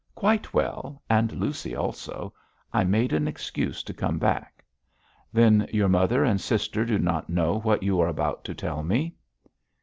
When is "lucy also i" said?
1.33-2.83